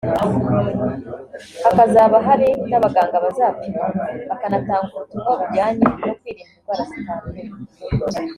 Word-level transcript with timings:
hakazaba 1.65 2.17
hari 2.27 2.47
n’abaganga 2.69 3.17
bazapima 3.25 3.85
bakanatanga 4.29 4.91
ubutumwa 4.93 5.31
bujyanye 5.39 5.83
no 6.03 6.13
kwirinda 6.19 6.53
indwara 6.59 6.83
zitandura 6.91 7.39